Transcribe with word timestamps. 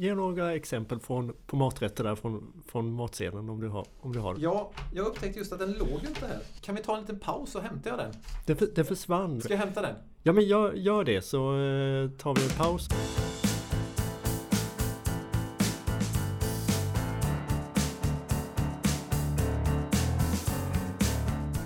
ge 0.00 0.14
några 0.14 0.54
exempel 0.54 1.00
från, 1.00 1.32
på 1.46 1.56
maträtter 1.56 2.04
där 2.04 2.14
från, 2.14 2.62
från 2.66 2.92
matsedeln 2.92 3.50
om 3.50 3.60
du 3.60 3.68
har, 3.68 3.86
om 4.00 4.12
du 4.12 4.18
har 4.18 4.34
det. 4.34 4.40
Ja, 4.40 4.70
jag 4.94 5.06
upptäckte 5.06 5.38
just 5.38 5.52
att 5.52 5.58
den 5.58 5.72
låg 5.72 6.00
inte 6.08 6.26
här. 6.26 6.38
Kan 6.60 6.74
vi 6.74 6.82
ta 6.82 6.94
en 6.94 7.00
liten 7.00 7.18
paus 7.18 7.50
så 7.50 7.60
hämtar 7.60 7.90
jag 7.90 7.98
den? 7.98 8.12
Den, 8.46 8.56
för, 8.56 8.66
den 8.74 8.84
försvann. 8.84 9.40
Ska 9.40 9.52
jag 9.52 9.60
hämta 9.60 9.82
den? 9.82 9.94
Ja 10.22 10.32
men 10.32 10.44
gör, 10.44 10.72
gör 10.72 11.04
det 11.04 11.22
så 11.22 11.38
eh, 11.38 12.10
tar 12.10 12.34
vi 12.34 12.44
en 12.44 12.58
paus. 12.58 12.88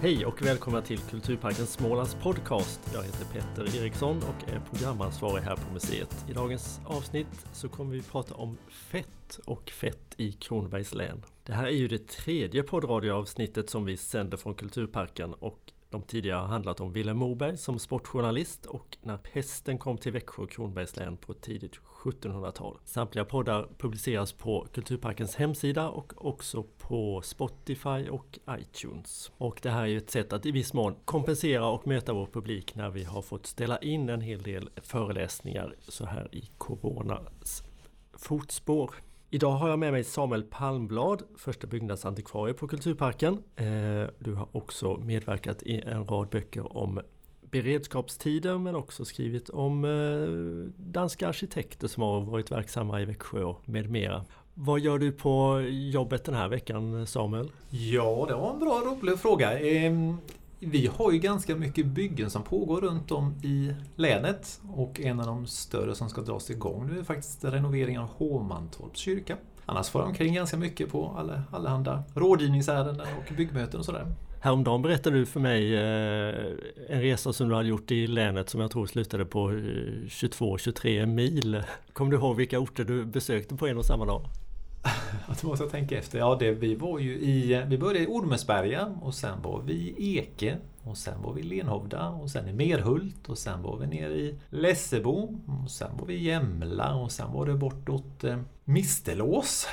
Hej 0.04 0.26
och 0.26 0.42
välkomna 0.42 0.82
till 0.82 0.98
Kulturparken 0.98 1.66
Smålands 1.66 2.14
podcast. 2.14 2.90
Jag 2.94 3.02
heter 3.02 3.24
Petter 3.24 3.82
Eriksson 3.82 4.16
och 4.16 4.52
är 4.52 4.60
programansvarig 4.60 5.42
här 5.42 5.56
på 5.56 5.72
museet. 5.72 6.24
I 6.28 6.32
dagens 6.32 6.80
avsnitt 6.86 7.46
så 7.52 7.68
kommer 7.68 7.92
vi 7.92 8.02
prata 8.02 8.34
om 8.34 8.58
fett 8.70 9.40
och 9.44 9.70
fett 9.70 10.14
i 10.16 10.32
Kronobergs 10.32 10.94
län. 10.94 11.22
Det 11.42 11.52
här 11.52 11.66
är 11.66 11.70
ju 11.70 11.88
det 11.88 12.08
tredje 12.08 12.62
poddradioavsnittet 12.62 13.70
som 13.70 13.84
vi 13.84 13.96
sänder 13.96 14.36
från 14.36 14.54
Kulturparken 14.54 15.34
och 15.34 15.72
de 15.94 16.02
tidigare 16.02 16.38
har 16.38 16.46
handlat 16.46 16.80
om 16.80 16.92
Vilhelm 16.92 17.18
Moberg 17.18 17.56
som 17.56 17.78
sportjournalist 17.78 18.66
och 18.66 18.96
när 19.02 19.16
pesten 19.16 19.78
kom 19.78 19.98
till 19.98 20.12
Växjö 20.12 20.42
och 20.42 20.50
Kronobergs 20.50 20.96
län 20.96 21.16
på 21.16 21.34
tidigt 21.34 21.80
1700-tal. 22.02 22.78
Samtliga 22.84 23.24
poddar 23.24 23.68
publiceras 23.78 24.32
på 24.32 24.66
Kulturparkens 24.72 25.36
hemsida 25.36 25.88
och 25.88 26.26
också 26.26 26.62
på 26.62 27.22
Spotify 27.24 28.08
och 28.10 28.38
iTunes. 28.50 29.32
Och 29.36 29.60
det 29.62 29.70
här 29.70 29.82
är 29.82 29.86
ju 29.86 29.98
ett 29.98 30.10
sätt 30.10 30.32
att 30.32 30.46
i 30.46 30.50
viss 30.50 30.72
mån 30.72 30.94
kompensera 31.04 31.66
och 31.66 31.86
möta 31.86 32.12
vår 32.12 32.26
publik 32.26 32.74
när 32.74 32.90
vi 32.90 33.04
har 33.04 33.22
fått 33.22 33.46
ställa 33.46 33.78
in 33.78 34.08
en 34.08 34.20
hel 34.20 34.42
del 34.42 34.70
föreläsningar 34.76 35.74
så 35.88 36.06
här 36.06 36.28
i 36.32 36.50
Coronas 36.58 37.64
fotspår. 38.12 38.94
Idag 39.34 39.50
har 39.50 39.68
jag 39.68 39.78
med 39.78 39.92
mig 39.92 40.04
Samuel 40.04 40.42
Palmblad, 40.42 41.22
första 41.36 41.66
byggnadsantikvarie 41.66 42.54
på 42.54 42.68
Kulturparken. 42.68 43.42
Eh, 43.56 44.08
du 44.18 44.34
har 44.34 44.48
också 44.52 44.96
medverkat 44.96 45.62
i 45.62 45.80
en 45.80 46.06
rad 46.06 46.28
böcker 46.28 46.76
om 46.76 47.00
beredskapstider 47.40 48.58
men 48.58 48.74
också 48.74 49.04
skrivit 49.04 49.48
om 49.48 49.84
eh, 49.84 50.82
danska 50.92 51.28
arkitekter 51.28 51.88
som 51.88 52.02
har 52.02 52.20
varit 52.20 52.50
verksamma 52.50 53.00
i 53.00 53.04
Växjö 53.04 53.54
med 53.64 53.90
mera. 53.90 54.24
Vad 54.54 54.80
gör 54.80 54.98
du 54.98 55.12
på 55.12 55.60
jobbet 55.68 56.24
den 56.24 56.34
här 56.34 56.48
veckan 56.48 57.06
Samuel? 57.06 57.50
Ja, 57.70 58.24
det 58.28 58.34
var 58.34 58.52
en 58.52 58.60
bra 58.60 58.82
rolig 58.84 59.18
fråga. 59.18 59.58
Ehm, 59.58 60.16
vi 60.66 60.86
har 60.86 61.12
ju 61.12 61.18
ganska 61.18 61.56
mycket 61.56 61.86
byggen 61.86 62.30
som 62.30 62.42
pågår 62.42 62.80
runt 62.80 63.12
om 63.12 63.34
i 63.42 63.74
länet 63.96 64.60
och 64.68 65.00
en 65.00 65.20
av 65.20 65.26
de 65.26 65.46
större 65.46 65.94
som 65.94 66.08
ska 66.08 66.20
dras 66.20 66.50
igång 66.50 66.86
nu 66.86 66.98
är 66.98 67.04
faktiskt 67.04 67.44
renoveringen 67.44 68.02
av 68.02 68.08
Hovmantorps 68.08 69.00
kyrka. 69.00 69.36
Annars 69.66 69.88
får 69.88 70.00
jag 70.00 70.08
omkring 70.08 70.34
ganska 70.34 70.56
mycket 70.56 70.92
på 70.92 71.14
alla, 71.18 71.42
allehanda 71.50 72.02
rådgivningsärenden 72.14 73.06
och 73.18 73.36
byggmöten 73.36 73.80
och 73.80 73.86
sådär. 73.86 74.06
Häromdagen 74.40 74.82
berättade 74.82 75.16
du 75.16 75.26
för 75.26 75.40
mig 75.40 75.74
eh, 75.74 76.34
en 76.88 77.00
resa 77.00 77.32
som 77.32 77.48
du 77.48 77.54
hade 77.54 77.68
gjort 77.68 77.90
i 77.90 78.06
länet 78.06 78.48
som 78.48 78.60
jag 78.60 78.70
tror 78.70 78.86
slutade 78.86 79.24
på 79.24 79.50
eh, 79.50 79.54
22-23 79.54 81.06
mil. 81.06 81.62
Kommer 81.92 82.10
du 82.10 82.16
ihåg 82.16 82.36
vilka 82.36 82.58
orter 82.58 82.84
du 82.84 83.04
besökte 83.04 83.54
på 83.54 83.66
en 83.66 83.78
och 83.78 83.84
samma 83.84 84.04
dag? 84.04 84.22
Att 85.26 85.42
man 85.42 85.56
ska 85.56 85.66
tänka 85.66 85.98
efter. 85.98 86.18
Ja, 86.18 86.36
det, 86.40 86.50
vi 86.50 86.74
var 86.74 86.98
ju 86.98 87.12
i... 87.14 87.64
Vi 87.66 87.78
började 87.78 88.04
i 88.04 88.06
Ormesberga 88.06 88.94
och 89.02 89.14
sen 89.14 89.42
var 89.42 89.62
vi 89.62 89.74
i 89.74 90.18
Eke 90.18 90.56
och 90.82 90.96
sen 90.96 91.22
var 91.22 91.32
vi 91.32 91.40
i 91.40 91.44
Lenhovda 91.44 92.08
och 92.08 92.30
sen 92.30 92.48
i 92.48 92.52
Merhult 92.52 93.28
och 93.28 93.38
sen 93.38 93.62
var 93.62 93.76
vi 93.76 93.86
nere 93.86 94.14
i 94.14 94.38
Lessebo 94.48 95.38
och 95.64 95.70
sen 95.70 95.90
var 95.98 96.06
vi 96.06 96.14
i 96.14 96.24
Jämla 96.24 96.94
och 96.94 97.12
sen 97.12 97.32
var 97.32 97.46
det 97.46 97.54
bortåt 97.54 98.24
eh, 98.24 98.38
Mistelås 98.64 99.66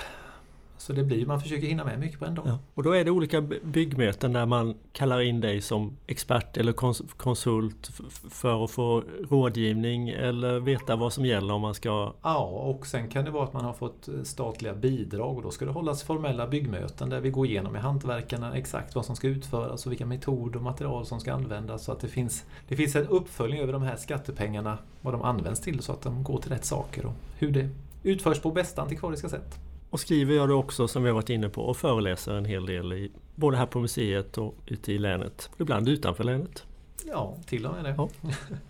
så 0.82 0.94
det 0.94 1.04
blir, 1.04 1.26
man 1.26 1.42
försöker 1.42 1.68
hinna 1.68 1.86
med 1.86 2.00
mycket 2.00 2.20
på 2.20 2.26
en 2.26 2.36
dag. 2.36 2.48
Ja. 2.48 2.60
Och 2.74 2.84
då 2.84 2.92
är 2.92 3.06
det 3.06 3.12
olika 3.12 3.42
byggmöten 3.64 4.34
där 4.34 4.46
man 4.46 4.76
kallar 4.92 5.22
in 5.22 5.42
dig 5.42 5.62
som 5.62 5.98
expert 6.08 6.58
eller 6.58 6.74
konsult 7.18 7.92
för 8.30 8.64
att 8.64 8.72
få 8.72 9.03
rådgivning 9.30 10.09
eller 10.09 10.59
veta 10.59 10.96
vad 10.96 11.14
som 11.14 11.25
gäller 11.25 11.53
om 11.53 11.62
man 11.62 11.74
ska... 11.74 12.14
Ja, 12.22 12.46
och 12.46 12.88
sen 12.88 13.08
kan 13.08 13.25
det 13.25 13.31
vara 13.31 13.44
att 13.44 13.53
man 13.53 13.66
har 13.66 13.74
fått 13.74 14.08
eh, 14.08 14.14
statliga 14.24 14.74
bidrag 14.74 15.38
och 15.38 15.44
då 15.44 15.52
ska 15.52 15.66
det 15.66 15.72
hållas 15.72 16.03
formella 16.03 16.47
byggmöten 16.47 17.09
där 17.09 17.20
vi 17.20 17.30
går 17.30 17.46
igenom 17.46 17.74
med 17.74 17.81
hantverkarna 17.81 18.58
exakt 18.58 18.96
vad 18.96 19.06
som 19.06 19.16
ska 19.16 19.28
utföras 19.28 19.86
och 19.86 19.91
vilka 19.91 20.06
metoder 20.06 20.58
och 20.58 20.64
material 20.64 21.06
som 21.06 21.20
ska 21.20 21.34
användas 21.34 21.84
så 21.84 21.91
att 21.91 22.00
det 22.00 22.08
finns, 22.08 22.46
det 22.68 22.75
finns 22.75 22.96
en 22.96 23.08
uppföljning 23.08 23.62
över 23.62 23.74
de 23.74 23.81
här 23.81 23.96
skattepengarna, 23.96 24.78
vad 25.02 25.14
de 25.14 25.22
används 25.22 25.62
till 25.62 25.80
så 25.80 25.91
att 25.91 26.02
de 26.02 26.24
går 26.24 26.41
till 26.41 26.52
rätt 26.52 26.66
saker 26.66 27.06
och 27.06 27.14
hur 27.38 27.52
det 27.52 27.70
utförs 28.03 28.40
på 28.40 28.52
bästa 28.52 28.81
antikvariska 28.81 29.30
sätt. 29.30 29.59
Och 29.91 30.00
skriver 30.00 30.35
jag 30.35 30.50
det 30.50 30.53
också 30.53 30.88
som 30.88 31.03
vi 31.03 31.09
har 31.09 31.16
varit 31.16 31.29
inne 31.29 31.50
på 31.50 31.62
och 31.62 31.78
föreläser 31.78 32.34
en 32.34 32.46
hel 32.46 32.66
del 32.66 32.94
i, 32.94 33.12
både 33.35 33.57
här 33.57 33.66
på 33.66 33.79
museet 33.79 34.38
och 34.38 34.56
ute 34.66 34.94
i 34.94 34.97
länet. 34.97 35.50
Ibland 35.57 35.90
utanför 35.90 36.24
länet. 36.24 36.66
Ja, 37.06 37.38
till 37.46 37.66
och 37.66 37.74
med 37.74 37.84
det. 37.84 37.96
Ja. 37.97 38.09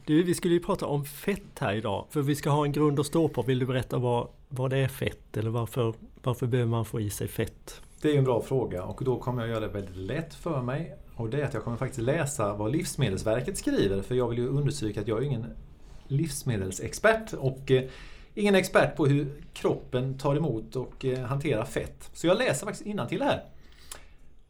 Du, 0.06 0.24
vi 0.24 0.36
skulle 0.36 0.54
ju 0.54 0.60
prata 0.60 0.86
om 0.86 1.06
fett 1.06 1.60
här 1.60 1.74
idag. 1.74 2.06
För 2.10 2.22
vi 2.22 2.36
ska 2.36 2.50
ha 2.50 2.66
en 2.66 2.72
grund 2.72 3.00
att 3.00 3.06
stå 3.06 3.28
på. 3.28 3.42
Vill 3.42 3.60
du 3.60 3.66
berätta 3.66 3.98
vad, 3.98 4.28
vad 4.50 4.70
det 4.70 4.78
är 4.78 4.88
fett? 4.88 5.38
Eller 5.38 5.50
varför, 5.50 5.94
varför 6.24 6.48
behöver 6.48 6.72
man 6.72 6.86
få 6.86 7.00
i 7.02 7.10
sig 7.10 7.28
fett? 7.28 7.82
Det 8.02 8.12
är 8.12 8.18
en 8.18 8.24
bra 8.24 8.42
fråga 8.42 8.84
och 8.84 9.04
då 9.04 9.20
kommer 9.20 9.42
jag 9.42 9.50
göra 9.50 9.60
det 9.60 9.68
väldigt 9.68 9.96
lätt 9.96 10.34
för 10.34 10.62
mig. 10.62 10.96
Och 11.16 11.30
det 11.30 11.42
är 11.42 11.46
att 11.46 11.54
jag 11.54 11.64
kommer 11.64 11.78
faktiskt 11.78 12.02
läsa 12.02 12.54
vad 12.54 12.72
Livsmedelsverket 12.72 13.58
skriver. 13.58 14.02
För 14.02 14.16
jag 14.16 14.28
vill 14.28 14.38
ju 14.38 14.48
understryka 14.48 15.02
att 15.02 15.08
jag 15.08 15.18
är 15.18 15.22
ingen 15.22 15.46
livsmedelsexpert. 16.08 17.34
Och 17.34 17.72
eh, 17.72 17.84
ingen 18.36 18.56
expert 18.56 18.96
på 18.96 19.06
hur 19.06 19.44
kroppen 19.54 20.18
tar 20.18 20.36
emot 20.36 20.76
och 20.76 21.06
eh, 21.06 21.20
hanterar 21.20 21.66
fett. 21.66 22.10
Så 22.14 22.28
jag 22.28 22.38
läser 22.38 22.66
faktiskt 22.66 23.10
till 23.10 23.22
här. 23.22 23.46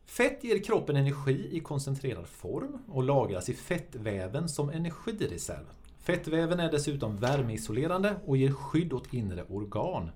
Fett 0.06 0.44
ger 0.44 0.64
kroppen 0.64 0.96
energi 0.96 1.50
i 1.52 1.60
koncentrerad 1.60 2.28
form 2.28 2.78
och 2.88 3.04
lagras 3.04 3.50
i 3.50 3.54
fettväven 3.54 4.50
som 4.50 4.70
energireserv. 4.70 5.66
Fettväven 6.00 6.60
är 6.60 6.72
dessutom 6.72 7.18
värmeisolerande 7.18 8.16
och 8.26 8.38
ger 8.38 8.52
skydd 8.52 8.94
åt 8.94 9.14
inre 9.14 9.44
organ. 9.50 10.10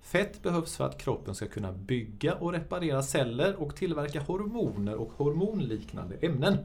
Fett 0.00 0.42
behövs 0.42 0.76
för 0.76 0.84
att 0.84 1.02
kroppen 1.02 1.34
ska 1.34 1.46
kunna 1.46 1.72
bygga 1.72 2.34
och 2.34 2.52
reparera 2.52 3.02
celler 3.02 3.56
och 3.56 3.76
tillverka 3.76 4.20
hormoner 4.20 4.94
och 4.94 5.12
hormonliknande 5.16 6.16
ämnen. 6.20 6.56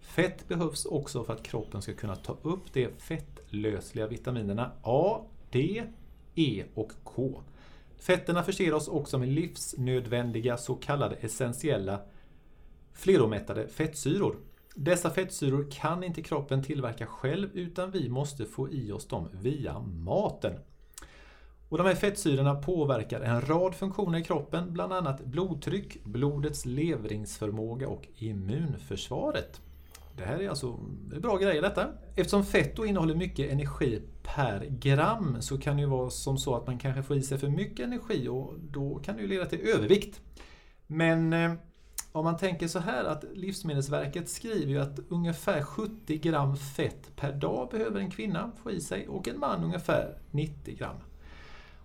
Fett 0.00 0.48
behövs 0.48 0.84
också 0.84 1.24
för 1.24 1.32
att 1.32 1.42
kroppen 1.42 1.82
ska 1.82 1.92
kunna 1.92 2.16
ta 2.16 2.36
upp 2.42 2.72
de 2.72 2.88
fettlösliga 2.98 4.06
vitaminerna 4.06 4.70
A, 4.82 5.20
D, 5.56 5.82
E 6.34 6.64
och 6.74 6.92
K. 7.04 7.42
Fetterna 7.98 8.42
förser 8.42 8.74
oss 8.74 8.88
också 8.88 9.18
med 9.18 9.28
livsnödvändiga 9.28 10.56
så 10.56 10.74
kallade 10.74 11.16
essentiella 11.16 12.00
fleromättade 12.92 13.68
fettsyror. 13.68 14.36
Dessa 14.74 15.10
fettsyror 15.10 15.66
kan 15.70 16.04
inte 16.04 16.22
kroppen 16.22 16.62
tillverka 16.62 17.06
själv 17.06 17.50
utan 17.54 17.90
vi 17.90 18.08
måste 18.08 18.44
få 18.44 18.70
i 18.70 18.92
oss 18.92 19.08
dem 19.08 19.28
via 19.32 19.78
maten. 19.80 20.52
Och 21.68 21.78
de 21.78 21.86
här 21.86 21.94
fettsyrorna 21.94 22.54
påverkar 22.54 23.20
en 23.20 23.40
rad 23.40 23.74
funktioner 23.74 24.18
i 24.18 24.24
kroppen, 24.24 24.72
bland 24.72 24.92
annat 24.92 25.24
blodtryck, 25.24 26.04
blodets 26.04 26.66
levringsförmåga 26.66 27.88
och 27.88 28.08
immunförsvaret. 28.16 29.60
Det 30.16 30.24
här 30.24 30.38
är 30.38 30.48
alltså 30.48 30.78
det 31.10 31.16
är 31.16 31.20
bra 31.20 31.36
grejer 31.36 31.62
detta. 31.62 31.88
Eftersom 32.14 32.44
fett 32.44 32.76
då 32.76 32.86
innehåller 32.86 33.14
mycket 33.14 33.52
energi 33.52 34.02
per 34.34 34.66
gram 34.70 35.42
så 35.42 35.58
kan 35.58 35.76
det 35.76 35.82
ju 35.82 35.88
vara 35.88 36.10
som 36.10 36.38
så 36.38 36.56
att 36.56 36.66
man 36.66 36.78
kanske 36.78 37.02
får 37.02 37.16
i 37.16 37.22
sig 37.22 37.38
för 37.38 37.48
mycket 37.48 37.86
energi 37.86 38.28
och 38.28 38.54
då 38.58 38.98
kan 38.98 39.16
det 39.16 39.22
ju 39.22 39.28
leda 39.28 39.46
till 39.46 39.60
övervikt. 39.60 40.20
Men 40.86 41.32
eh, 41.32 41.52
om 42.12 42.24
man 42.24 42.36
tänker 42.36 42.68
så 42.68 42.78
här 42.78 43.04
att 43.04 43.24
Livsmedelsverket 43.34 44.28
skriver 44.28 44.72
ju 44.72 44.78
att 44.78 44.98
ungefär 45.08 45.62
70 45.62 46.18
gram 46.18 46.56
fett 46.56 47.16
per 47.16 47.32
dag 47.32 47.68
behöver 47.70 48.00
en 48.00 48.10
kvinna 48.10 48.52
få 48.62 48.70
i 48.70 48.80
sig 48.80 49.08
och 49.08 49.28
en 49.28 49.38
man 49.38 49.64
ungefär 49.64 50.18
90 50.30 50.76
gram. 50.76 50.96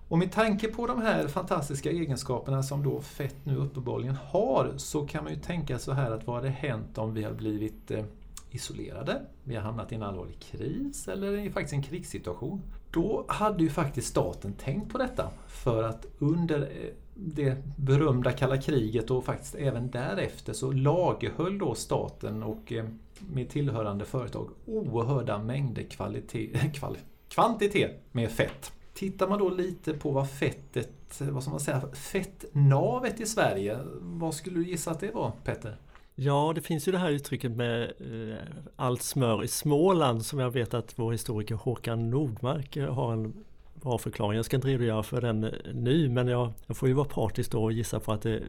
Och 0.08 0.18
med 0.18 0.32
tanke 0.32 0.68
på 0.68 0.88
de 0.88 1.02
här 1.02 1.28
fantastiska 1.28 1.92
egenskaperna 1.92 2.64
som 2.64 2.84
då 2.84 3.02
fett 3.02 3.46
nu 3.46 3.56
uppenbarligen 3.56 4.16
har 4.16 4.74
så 4.78 5.08
kan 5.08 5.24
man 5.24 5.34
ju 5.34 5.40
tänka 5.40 5.80
så 5.80 5.92
här 5.92 6.12
att 6.12 6.28
vad 6.28 6.36
hade 6.36 6.50
hänt 6.50 6.98
om 6.98 7.14
vi 7.14 7.24
har 7.24 7.34
blivit 7.34 7.92
eh, 7.92 8.06
isolerade, 8.52 9.22
vi 9.44 9.56
har 9.56 9.62
hamnat 9.62 9.92
i 9.92 9.96
en 9.96 10.04
allvarlig 10.04 10.40
kris 10.40 11.08
eller 11.08 11.38
i 11.38 11.52
faktiskt 11.52 11.74
en 11.74 11.84
krigssituation. 11.84 12.62
Då 12.92 13.26
hade 13.28 13.64
ju 13.64 13.70
faktiskt 13.70 14.08
staten 14.08 14.54
tänkt 14.54 14.92
på 14.92 14.98
detta 14.98 15.30
för 15.48 15.84
att 15.84 16.06
under 16.20 16.62
eh, 16.62 16.94
det 17.16 17.58
berömda 17.78 18.32
kalla 18.32 18.62
kriget 18.62 19.12
och 19.12 19.26
faktiskt 19.26 19.56
även 19.56 19.92
därefter 19.92 20.54
så 20.54 20.72
lagerhöll 20.72 21.58
då 21.58 21.76
staten 21.76 22.44
och 22.44 22.72
eh, 22.72 22.86
med 23.20 23.50
tillhörande 23.50 24.06
företag 24.06 24.50
oerhörda 24.66 25.38
mängder 25.38 25.84
kvalitet, 25.84 26.72
kval, 26.74 26.98
kvantitet 27.30 28.02
med 28.12 28.32
fett. 28.32 28.72
Tittar 28.94 29.28
man 29.28 29.40
då 29.40 29.50
lite 29.50 29.94
på 29.94 30.12
vad 30.12 30.30
fettet, 30.30 31.22
vad 31.22 31.44
ska 31.44 31.52
man 31.52 31.60
säga, 31.60 31.82
fettnavet 31.94 33.20
i 33.20 33.26
Sverige, 33.26 33.80
vad 34.02 34.34
skulle 34.34 34.56
du 34.56 34.68
gissa 34.68 34.92
att 34.92 35.00
det 35.00 35.12
var 35.12 35.32
Petter? 35.44 35.78
Ja, 36.24 36.52
det 36.56 36.62
finns 36.62 36.88
ju 36.88 36.92
det 36.92 36.98
här 36.98 37.10
uttrycket 37.10 37.52
med 37.52 37.84
eh, 37.84 38.38
allt 38.76 39.02
smör 39.02 39.44
i 39.44 39.48
Småland 39.48 40.26
som 40.26 40.40
jag 40.40 40.52
vet 40.52 40.74
att 40.74 41.00
vår 41.00 41.12
historiker 41.12 41.56
Håkan 41.56 42.10
Nordmark 42.10 42.78
eh, 42.78 42.94
har 42.94 43.14
en 43.14 43.34
bra 43.74 43.98
förklaring. 43.98 44.36
Jag 44.36 44.46
ska 44.46 44.56
inte 44.56 44.68
redogöra 44.68 45.04
för 45.04 45.22
den 45.22 45.44
eh, 45.44 45.52
nu 45.74 46.10
men 46.10 46.28
jag, 46.28 46.54
jag 46.68 46.78
får 46.78 46.88
ju 46.88 46.94
vara 46.94 47.08
partisk 47.08 47.52
då 47.52 47.64
och 47.64 47.72
gissa 47.72 48.00
på 48.00 48.12
att 48.14 48.22
det, 48.22 48.44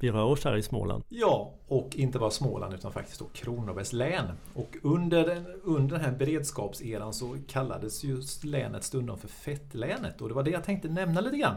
vi 0.00 0.10
rör 0.10 0.24
oss 0.24 0.44
här 0.44 0.56
i 0.56 0.62
Småland. 0.62 1.04
Ja, 1.08 1.52
och 1.68 1.96
inte 1.96 2.18
bara 2.18 2.30
Småland 2.30 2.74
utan 2.74 2.92
faktiskt 2.92 3.18
då 3.18 3.24
Kronobergs 3.32 3.92
län. 3.92 4.26
Och 4.54 4.76
under 4.82 5.26
den, 5.26 5.46
under 5.64 5.96
den 5.96 6.04
här 6.04 6.12
beredskapseran 6.12 7.12
så 7.12 7.36
kallades 7.48 8.04
just 8.04 8.44
länet 8.44 8.84
stundom 8.84 9.18
för 9.18 9.28
fettlänet 9.28 10.20
och 10.20 10.28
det 10.28 10.34
var 10.34 10.42
det 10.42 10.50
jag 10.50 10.64
tänkte 10.64 10.88
nämna 10.88 11.20
lite 11.20 11.36
grann. 11.36 11.56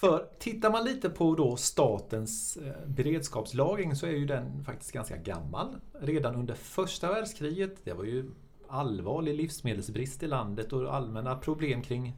För 0.00 0.28
tittar 0.38 0.70
man 0.70 0.84
lite 0.84 1.10
på 1.10 1.34
då 1.34 1.56
statens 1.56 2.56
eh, 2.56 2.86
beredskapslagring 2.86 3.96
så 3.96 4.06
är 4.06 4.10
ju 4.10 4.26
den 4.26 4.64
faktiskt 4.64 4.92
ganska 4.92 5.16
gammal. 5.16 5.76
Redan 6.00 6.34
under 6.34 6.54
första 6.54 7.12
världskriget, 7.12 7.84
det 7.84 7.92
var 7.92 8.04
ju 8.04 8.30
allvarlig 8.68 9.34
livsmedelsbrist 9.34 10.22
i 10.22 10.26
landet 10.26 10.72
och 10.72 10.94
allmänna 10.94 11.36
problem 11.36 11.82
kring 11.82 12.16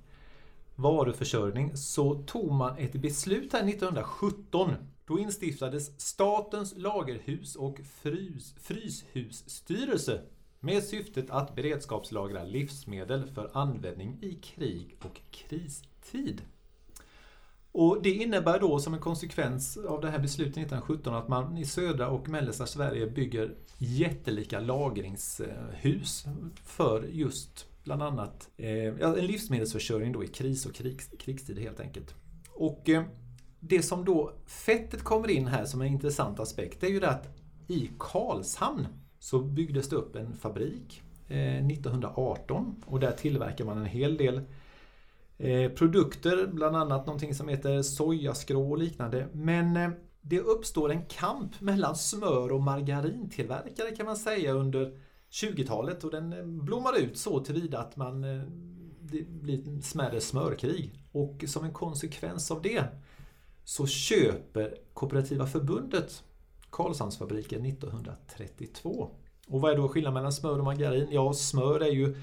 varuförsörjning, 0.74 1.76
så 1.76 2.14
tog 2.14 2.52
man 2.52 2.78
ett 2.78 2.92
beslut 2.92 3.52
här 3.52 3.68
1917. 3.68 4.70
Då 5.06 5.18
instiftades 5.18 6.00
Statens 6.00 6.74
lagerhus 6.76 7.56
och 7.56 7.80
frys, 8.02 8.54
fryshusstyrelse 8.60 10.20
med 10.60 10.82
syftet 10.82 11.30
att 11.30 11.54
beredskapslagra 11.54 12.44
livsmedel 12.44 13.26
för 13.26 13.50
användning 13.54 14.18
i 14.22 14.34
krig 14.34 14.96
och 15.02 15.20
kristid. 15.30 16.42
Och 17.72 18.02
Det 18.02 18.10
innebär 18.10 18.60
då 18.60 18.78
som 18.78 18.94
en 18.94 19.00
konsekvens 19.00 19.76
av 19.76 20.00
det 20.00 20.10
här 20.10 20.18
beslutet 20.18 20.56
1917 20.56 21.14
att 21.14 21.28
man 21.28 21.58
i 21.58 21.64
södra 21.64 22.08
och 22.08 22.28
mellersta 22.28 22.66
Sverige 22.66 23.06
bygger 23.06 23.54
jättelika 23.78 24.60
lagringshus 24.60 26.24
för 26.64 27.02
just 27.02 27.66
bland 27.84 28.02
annat 28.02 28.50
eh, 28.56 28.86
en 28.86 29.26
livsmedelsförsörjning 29.26 30.12
då 30.12 30.24
i 30.24 30.28
kris 30.28 30.66
och 30.66 30.74
krigs, 30.74 31.10
krigstid 31.18 31.58
helt 31.58 31.80
enkelt. 31.80 32.14
Och 32.54 32.88
eh, 32.88 33.02
Det 33.60 33.82
som 33.82 34.04
då 34.04 34.32
fettet 34.46 35.02
kommer 35.02 35.30
in 35.30 35.46
här 35.46 35.64
som 35.64 35.80
en 35.80 35.86
intressant 35.86 36.40
aspekt 36.40 36.80
det 36.80 36.86
är 36.86 36.90
ju 36.90 37.00
det 37.00 37.10
att 37.10 37.28
i 37.68 37.90
Karlshamn 37.98 38.86
så 39.18 39.38
byggdes 39.38 39.88
det 39.88 39.96
upp 39.96 40.16
en 40.16 40.36
fabrik 40.36 41.02
eh, 41.28 41.66
1918 41.66 42.82
och 42.86 43.00
där 43.00 43.12
tillverkar 43.12 43.64
man 43.64 43.78
en 43.78 43.86
hel 43.86 44.16
del 44.16 44.40
Eh, 45.42 45.70
produkter, 45.70 46.46
bland 46.46 46.76
annat 46.76 47.06
någonting 47.06 47.34
som 47.34 47.48
heter 47.48 47.82
sojaskrå 47.82 48.70
och 48.70 48.78
liknande. 48.78 49.28
Men 49.32 49.76
eh, 49.76 49.90
det 50.20 50.40
uppstår 50.40 50.90
en 50.90 51.04
kamp 51.06 51.60
mellan 51.60 51.96
smör 51.96 52.52
och 52.52 52.62
margarintillverkare 52.62 53.96
kan 53.96 54.06
man 54.06 54.16
säga 54.16 54.52
under 54.52 54.98
20-talet 55.30 56.04
och 56.04 56.10
den 56.10 56.32
eh, 56.32 56.44
blommar 56.44 56.98
ut 56.98 57.18
så 57.18 57.40
tillvida 57.40 57.78
att 57.78 57.96
man 57.96 58.24
eh, 58.24 58.42
det 59.00 59.28
blir 59.28 59.78
ett 59.78 59.84
smärre 59.84 60.20
smörkrig. 60.20 61.04
Och 61.12 61.44
som 61.46 61.64
en 61.64 61.72
konsekvens 61.72 62.50
av 62.50 62.62
det 62.62 62.84
så 63.64 63.86
köper 63.86 64.74
Kooperativa 64.94 65.46
förbundet 65.46 66.22
Karlshamnsfabriken 66.70 67.66
1932. 67.66 69.10
Och 69.48 69.60
vad 69.60 69.72
är 69.72 69.76
då 69.76 69.88
skillnaden 69.88 70.14
mellan 70.14 70.32
smör 70.32 70.58
och 70.58 70.64
margarin? 70.64 71.08
Ja, 71.10 71.32
smör 71.32 71.80
är 71.80 71.92
ju 71.92 72.16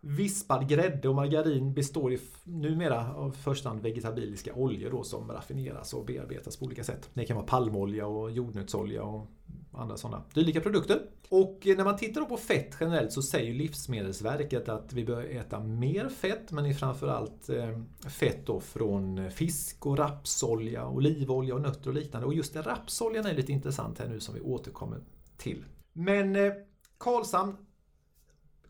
Vispad 0.00 0.68
grädde 0.68 1.08
och 1.08 1.14
margarin 1.14 1.74
består 1.74 2.12
i 2.12 2.18
numera 2.44 3.14
av 3.14 3.30
första 3.30 3.68
hand 3.68 3.82
vegetabiliska 3.82 4.54
oljor 4.54 4.90
då 4.90 5.02
som 5.04 5.32
raffineras 5.32 5.94
och 5.94 6.04
bearbetas 6.04 6.56
på 6.56 6.64
olika 6.64 6.84
sätt. 6.84 7.10
Det 7.14 7.24
kan 7.24 7.36
vara 7.36 7.46
palmolja 7.46 8.06
och 8.06 8.30
jordnötsolja 8.30 9.02
och 9.02 9.26
andra 9.72 9.96
sådana 9.96 10.22
dylika 10.34 10.60
produkter. 10.60 11.02
Och 11.28 11.66
eh, 11.66 11.76
när 11.76 11.84
man 11.84 11.96
tittar 11.96 12.24
på 12.24 12.36
fett 12.36 12.76
generellt 12.80 13.12
så 13.12 13.22
säger 13.22 13.54
Livsmedelsverket 13.54 14.68
att 14.68 14.92
vi 14.92 15.04
bör 15.04 15.24
äta 15.24 15.60
mer 15.60 16.08
fett 16.08 16.52
men 16.52 16.74
framförallt 16.74 17.48
eh, 17.48 17.78
fett 18.08 18.46
då 18.46 18.60
från 18.60 19.30
fisk 19.30 19.86
och 19.86 19.98
rapsolja, 19.98 20.88
olivolja 20.88 21.54
och 21.54 21.60
nötter 21.60 21.88
och 21.88 21.94
liknande. 21.94 22.26
Och 22.26 22.34
just 22.34 22.56
rapsoljan 22.56 23.26
är 23.26 23.34
lite 23.34 23.52
intressant 23.52 23.98
här 23.98 24.08
nu 24.08 24.20
som 24.20 24.34
vi 24.34 24.40
återkommer 24.40 25.00
till. 25.36 25.64
Men 25.92 26.36
eh, 26.36 26.52
Karlshamn 26.98 27.56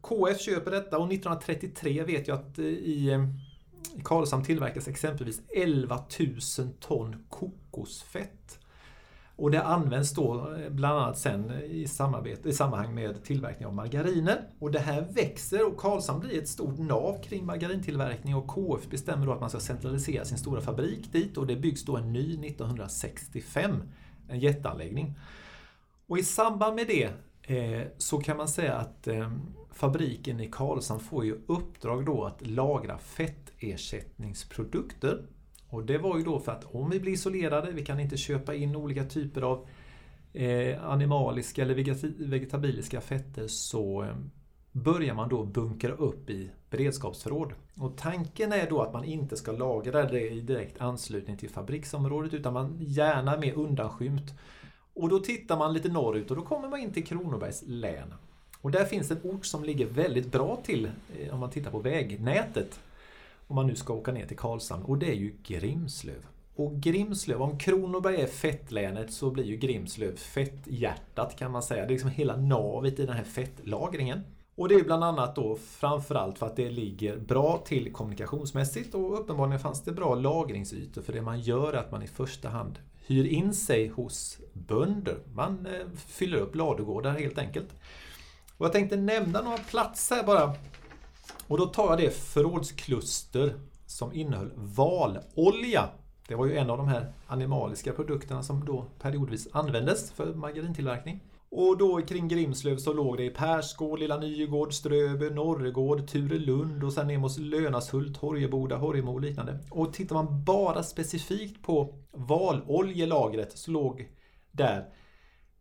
KF 0.01 0.41
köper 0.41 0.71
detta 0.71 0.99
och 0.99 1.13
1933 1.13 2.03
vet 2.05 2.29
jag 2.29 2.39
att 2.39 2.59
eh, 2.59 2.65
i, 2.65 3.11
eh, 3.11 3.21
i 3.99 4.01
Karlshamn 4.05 4.45
tillverkas 4.45 4.89
exempelvis 4.89 5.43
11 5.57 5.99
000 6.59 6.69
ton 6.81 7.25
kokosfett. 7.29 8.59
Och 9.37 9.51
det 9.51 9.63
används 9.63 10.15
då 10.15 10.55
eh, 10.55 10.71
bland 10.71 10.99
annat 10.99 11.19
sen 11.19 11.51
i, 11.51 11.89
samarbete, 11.89 12.49
i 12.49 12.53
sammanhang 12.53 12.95
med 12.95 13.25
tillverkning 13.25 13.67
av 13.67 13.75
margariner. 13.75 14.41
Och 14.59 14.71
det 14.71 14.79
här 14.79 15.07
växer 15.11 15.67
och 15.67 15.77
Karlshamn 15.77 16.21
blir 16.21 16.39
ett 16.39 16.49
stort 16.49 16.79
nav 16.79 17.23
kring 17.23 17.47
margarintillverkning 17.47 18.35
och 18.35 18.47
KF 18.47 18.91
bestämmer 18.91 19.27
då 19.27 19.33
att 19.33 19.41
man 19.41 19.51
ska 19.51 19.61
centralisera 19.61 20.25
sin 20.25 20.39
stora 20.39 20.61
fabrik 20.61 21.13
dit 21.13 21.37
och 21.37 21.47
det 21.47 21.57
byggs 21.57 21.85
då 21.85 21.97
en 21.97 22.13
ny 22.13 22.47
1965. 22.49 23.83
En 24.29 24.41
jätteanläggning. 24.41 25.15
Och 26.07 26.19
i 26.19 26.23
samband 26.23 26.75
med 26.77 26.87
det 26.87 27.11
så 27.99 28.19
kan 28.19 28.37
man 28.37 28.49
säga 28.49 28.75
att 28.75 29.09
fabriken 29.79 30.41
i 30.41 30.51
Karlshamn 30.51 31.01
får 31.01 31.25
ju 31.25 31.39
uppdrag 31.47 32.07
då 32.07 32.25
att 32.25 32.47
lagra 32.47 32.99
fettersättningsprodukter. 32.99 35.27
Och 35.69 35.85
det 35.85 35.99
var 35.99 36.19
ju 36.19 36.25
då 36.25 36.41
för 36.41 36.53
att 36.53 36.65
om 36.65 36.91
vi 36.91 37.01
blir 37.01 37.13
isolerade, 37.13 37.73
vi 37.73 37.85
kan 37.85 38.01
inte 38.01 38.17
köpa 38.17 38.55
in 38.55 38.77
olika 38.77 39.05
typer 39.05 39.43
av 39.43 39.67
eh, 40.33 40.85
animaliska 40.85 41.63
eller 41.63 41.75
vegetabiliska 42.29 43.01
fetter 43.01 43.49
så 43.49 44.03
eh, 44.03 44.17
börjar 44.73 45.15
man 45.15 45.29
då 45.29 45.45
bunkra 45.45 45.93
upp 45.93 46.31
i 46.31 46.51
beredskapsförråd. 46.71 47.53
Och 47.81 47.97
tanken 47.97 48.53
är 48.53 48.71
då 48.71 48.83
att 48.83 48.93
man 48.93 49.05
inte 49.05 49.37
ska 49.37 49.53
lagra 49.53 50.05
det 50.05 50.31
i 50.31 50.41
direkt 50.41 50.81
anslutning 50.81 51.37
till 51.37 51.51
fabriksområdet 51.51 52.35
utan 52.35 52.53
man 52.53 52.77
gärna 52.81 53.37
mer 53.37 53.59
undanskymt. 53.59 54.35
Och 54.95 55.09
då 55.09 55.19
tittar 55.19 55.59
man 55.59 55.75
lite 55.75 55.89
norrut 55.89 56.31
och 56.31 56.37
då 56.37 56.43
kommer 56.43 56.69
man 56.69 56.81
in 56.81 56.93
till 56.93 57.07
Kronobergs 57.07 57.65
län. 57.67 58.15
Och 58.61 58.71
där 58.71 58.85
finns 58.85 59.11
en 59.11 59.21
ort 59.23 59.47
som 59.47 59.65
ligger 59.65 59.87
väldigt 59.87 60.33
bra 60.33 60.61
till 60.65 60.91
eh, 61.19 61.35
om 61.35 61.41
man 61.41 61.51
tittar 61.51 61.71
på 61.71 61.79
vägnätet. 61.79 62.81
Om 63.47 63.57
man 63.57 63.67
nu 63.67 63.77
ska 63.77 63.93
åka 63.93 64.13
ner 64.13 64.27
till 64.27 64.37
Karlshamn 64.37 64.83
och 64.83 64.99
det 64.99 65.07
är 65.07 65.15
ju 65.15 65.35
Grimslöv. 65.43 66.27
Och 66.55 66.81
Grimslöv, 66.81 67.43
om 67.43 67.59
Kronoberg 67.59 68.17
är 68.17 68.27
fettlänet 68.27 69.13
så 69.13 69.31
blir 69.31 69.45
ju 69.45 69.57
Grimslöv 69.57 70.17
fetthjärtat 70.17 71.39
kan 71.39 71.53
man 71.53 71.63
säga. 71.63 71.81
Det 71.83 71.89
är 71.89 71.91
liksom 71.91 72.11
hela 72.11 72.37
navet 72.37 72.99
i 72.99 73.07
den 73.07 73.17
här 73.17 73.25
fettlagringen. 73.25 74.21
Och 74.55 74.69
det 74.69 74.75
är 74.75 74.85
bland 74.85 75.05
annat 75.05 75.37
då 75.37 75.57
framförallt 75.57 76.39
för 76.39 76.47
att 76.47 76.57
det 76.57 76.71
ligger 76.71 77.17
bra 77.17 77.63
till 77.67 77.93
kommunikationsmässigt 77.93 78.95
och 78.95 79.21
uppenbarligen 79.21 79.61
fanns 79.61 79.83
det 79.83 79.93
bra 79.93 80.15
lagringsytor 80.15 81.03
för 81.03 81.13
det 81.13 81.23
man 81.23 81.41
gör 81.41 81.73
är 81.73 81.77
att 81.77 81.93
man 81.93 82.03
i 82.03 82.07
första 82.07 82.49
hand 82.49 82.79
hyr 83.07 83.25
in 83.25 83.55
sig 83.55 83.89
hos 83.89 84.39
bönder. 84.53 85.19
Man 85.35 85.67
eh, 85.67 85.87
fyller 86.07 86.39
upp 86.39 86.55
ladugårdar 86.55 87.11
helt 87.11 87.39
enkelt. 87.39 87.69
Och 88.59 88.65
jag 88.65 88.73
tänkte 88.73 88.97
nämna 88.97 89.43
några 89.43 89.59
platser 89.59 90.23
bara. 90.23 90.55
Och 91.47 91.59
då 91.59 91.67
tar 91.67 91.87
jag 91.87 91.99
det 91.99 92.11
förrådskluster 92.11 93.55
som 93.87 94.13
innehöll 94.13 94.51
valolja. 94.55 95.89
Det 96.29 96.35
var 96.35 96.47
ju 96.47 96.57
en 96.57 96.71
av 96.71 96.79
de 96.79 96.89
här 96.89 97.13
animaliska 97.27 97.93
produkterna 97.93 98.43
som 98.43 98.65
då 98.65 98.87
periodvis 99.01 99.49
användes 99.53 100.11
för 100.11 100.35
margarintillverkning. 100.35 101.21
Och 101.51 101.79
då 101.79 102.03
kring 102.03 102.29
Grimslöv 102.29 102.77
så 102.77 102.93
låg 102.93 103.17
det 103.17 103.25
i 103.25 103.31
Persgård, 103.31 103.99
Lilla 103.99 104.17
Nygård, 104.17 104.75
Ströby, 104.75 105.31
Norregård, 105.31 106.09
Turelund 106.09 106.85
och 106.85 106.93
sen 106.93 107.07
ner 107.07 107.19
mot 107.19 107.39
Lönashult, 107.39 108.17
Horjeboda, 108.17 108.77
Horjemo 108.77 109.13
och 109.13 109.21
liknande. 109.21 109.59
Och 109.71 109.93
tittar 109.93 110.15
man 110.15 110.45
bara 110.45 110.83
specifikt 110.83 111.63
på 111.63 111.95
valoljelagret 112.13 113.59
så 113.59 113.71
låg 113.71 114.09
där 114.51 114.89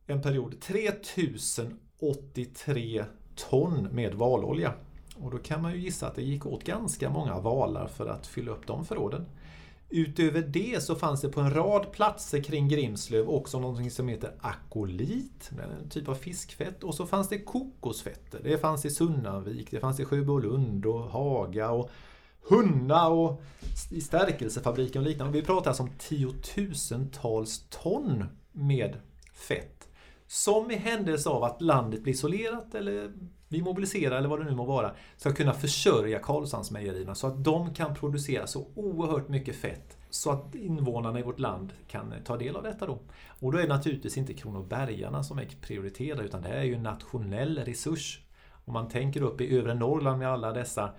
en 0.07 0.21
period 0.21 0.61
3000 0.61 1.79
83 1.99 3.05
ton 3.35 3.87
med 3.91 4.13
valolja. 4.13 4.73
Och 5.15 5.31
då 5.31 5.37
kan 5.37 5.61
man 5.61 5.73
ju 5.73 5.79
gissa 5.79 6.07
att 6.07 6.15
det 6.15 6.21
gick 6.21 6.45
åt 6.45 6.63
ganska 6.63 7.09
många 7.09 7.39
valar 7.39 7.87
för 7.87 8.07
att 8.07 8.27
fylla 8.27 8.51
upp 8.51 8.67
de 8.67 8.85
förråden. 8.85 9.25
Utöver 9.89 10.41
det 10.41 10.83
så 10.83 10.95
fanns 10.95 11.21
det 11.21 11.29
på 11.29 11.41
en 11.41 11.53
rad 11.53 11.91
platser 11.91 12.43
kring 12.43 12.67
Grimslöv 12.67 13.29
också 13.29 13.59
någonting 13.59 13.91
som 13.91 14.07
heter 14.07 14.31
akolit, 14.41 15.51
en 15.81 15.89
typ 15.89 16.07
av 16.07 16.15
fiskfett. 16.15 16.83
Och 16.83 16.95
så 16.95 17.05
fanns 17.05 17.29
det 17.29 17.39
kokosfetter. 17.39 18.39
Det 18.43 18.57
fanns 18.57 18.85
i 18.85 18.89
Sunnavik, 18.89 19.71
det 19.71 19.79
fanns 19.79 19.99
i 19.99 20.05
Sjöbolund 20.05 20.85
och 20.85 21.03
Haga 21.03 21.71
och 21.71 21.89
Hunna 22.49 23.07
och 23.07 23.41
i 23.91 24.01
stärkelsefabriken 24.01 25.01
och 25.01 25.07
liknande. 25.07 25.33
Vi 25.33 25.45
pratar 25.45 25.69
alltså 25.69 25.83
om 25.83 25.91
tiotusentals 25.97 27.65
ton 27.69 28.25
med 28.51 28.97
fett 29.33 29.76
som 30.27 30.71
i 30.71 30.75
händelse 30.75 31.29
av 31.29 31.43
att 31.43 31.61
landet 31.61 32.03
blir 32.03 32.13
isolerat 32.13 32.75
eller 32.75 33.13
vi 33.47 33.61
mobiliserar 33.61 34.17
eller 34.17 34.29
vad 34.29 34.39
det 34.39 34.45
nu 34.45 34.55
må 34.55 34.65
vara, 34.65 34.91
ska 35.17 35.33
kunna 35.33 35.53
försörja 35.53 36.19
Karlshamnsmejerierna 36.19 37.15
så 37.15 37.27
att 37.27 37.43
de 37.43 37.73
kan 37.73 37.95
producera 37.95 38.47
så 38.47 38.67
oerhört 38.75 39.29
mycket 39.29 39.55
fett 39.55 39.97
så 40.09 40.31
att 40.31 40.55
invånarna 40.55 41.19
i 41.19 41.23
vårt 41.23 41.39
land 41.39 41.73
kan 41.87 42.13
ta 42.25 42.37
del 42.37 42.55
av 42.55 42.63
detta 42.63 42.85
då. 42.85 42.99
Och 43.39 43.51
då 43.51 43.57
är 43.57 43.61
det 43.61 43.67
naturligtvis 43.67 44.17
inte 44.17 44.33
Kronobergarna 44.33 45.23
som 45.23 45.39
är 45.39 45.47
prioriterade 45.61 46.23
utan 46.23 46.41
det 46.41 46.49
är 46.49 46.63
ju 46.63 46.73
en 46.73 46.83
nationell 46.83 47.57
resurs. 47.57 48.21
Om 48.65 48.73
man 48.73 48.89
tänker 48.89 49.21
upp 49.21 49.41
i 49.41 49.57
övre 49.57 49.73
Norrland 49.73 50.19
med 50.19 50.29
alla 50.29 50.51
dessa 50.51 50.93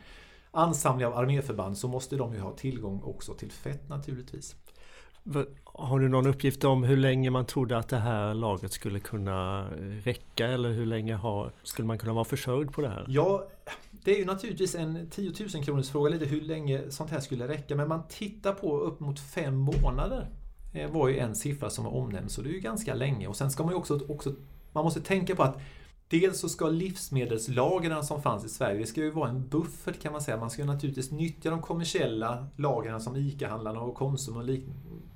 ansamlingar 0.51 1.11
av 1.11 1.19
arméförband 1.19 1.79
så 1.79 1.89
måste 1.89 2.17
de 2.17 2.35
ju 2.35 2.41
ha 2.41 2.57
tillgång 2.57 3.03
också 3.03 3.35
till 3.35 3.51
fett 3.51 3.89
naturligtvis. 3.89 4.57
Har 5.65 5.99
du 6.01 6.09
någon 6.09 6.27
uppgift 6.27 6.65
om 6.65 6.85
hur 6.85 6.97
länge 6.97 7.31
man 7.31 7.47
trodde 7.47 7.79
att 7.79 7.89
det 7.89 7.97
här 7.97 8.35
lagret 8.35 8.73
skulle 8.73 9.01
kunna 9.01 9.69
räcka 10.05 10.47
eller 10.47 10.73
hur 10.73 10.87
länge 10.87 11.15
har, 11.15 11.53
skulle 11.63 11.89
man 11.89 11.99
kunna 11.99 12.13
vara 12.13 12.25
försörjd 12.25 12.73
på 12.73 12.81
det 12.81 12.89
här? 12.89 13.05
Ja, 13.09 13.49
det 13.91 14.15
är 14.15 14.19
ju 14.19 14.25
naturligtvis 14.25 14.75
en 14.75 15.11
10 15.11 15.33
000 15.55 15.65
kronors 15.65 15.91
fråga 15.91 16.11
lite 16.11 16.25
hur 16.25 16.41
länge 16.41 16.91
sånt 16.91 17.11
här 17.11 17.21
skulle 17.21 17.49
räcka. 17.49 17.77
Men 17.77 17.89
man 17.89 18.03
tittar 18.09 18.53
på 18.53 18.81
upp 18.81 19.01
mot 19.01 19.21
fem 19.21 19.57
månader. 19.57 20.29
Det 20.73 20.87
var 20.87 21.09
ju 21.09 21.19
en 21.19 21.35
siffra 21.35 21.71
som 21.71 21.85
var 21.85 21.95
omnämnd, 21.95 22.31
så 22.31 22.43
det 22.43 22.49
är 22.49 22.53
ju 22.53 22.61
ganska 22.61 22.95
länge. 22.95 23.27
Och 23.27 23.37
sen 23.37 23.51
ska 23.51 23.63
man 23.63 23.73
ju 23.73 23.79
också, 23.79 24.01
också 24.09 24.35
man 24.73 24.85
måste 24.85 25.01
tänka 25.01 25.37
på 25.37 25.43
att 25.43 25.61
Dels 26.11 26.41
så 26.41 26.49
ska 26.49 26.69
livsmedelslagren 26.69 28.05
som 28.05 28.23
fanns 28.23 28.45
i 28.45 28.49
Sverige, 28.49 28.79
det 28.79 28.87
ska 28.87 29.01
ju 29.01 29.11
vara 29.11 29.29
en 29.29 29.49
buffert 29.49 30.03
kan 30.03 30.13
man 30.13 30.21
säga. 30.21 30.37
Man 30.37 30.51
ska 30.51 30.63
ju 30.63 30.69
naturligtvis 30.69 31.11
nyttja 31.11 31.51
de 31.51 31.63
kommersiella 31.63 32.47
lagren 32.57 33.01
som 33.01 33.17
ICA-handlarna 33.17 33.81
och 33.81 33.95
Konsum 33.95 34.37
och 34.37 34.45
lik, 34.45 34.65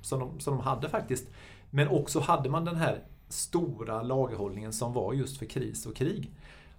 som, 0.01 0.19
de, 0.19 0.39
som 0.39 0.57
de 0.57 0.63
hade 0.63 0.89
faktiskt. 0.89 1.27
Men 1.69 1.87
också 1.87 2.19
hade 2.19 2.49
man 2.49 2.65
den 2.65 2.75
här 2.75 3.03
stora 3.29 4.01
lagerhållningen 4.03 4.73
som 4.73 4.93
var 4.93 5.13
just 5.13 5.37
för 5.37 5.45
kris 5.45 5.85
och 5.85 5.95
krig. 5.95 6.31